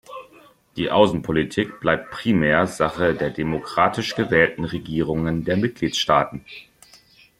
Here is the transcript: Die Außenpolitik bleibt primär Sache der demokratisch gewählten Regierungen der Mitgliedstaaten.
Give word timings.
Die 0.77 0.89
Außenpolitik 0.89 1.79
bleibt 1.79 2.09
primär 2.09 2.65
Sache 2.65 3.13
der 3.13 3.29
demokratisch 3.29 4.15
gewählten 4.15 4.65
Regierungen 4.65 5.45
der 5.45 5.57
Mitgliedstaaten. 5.57 6.43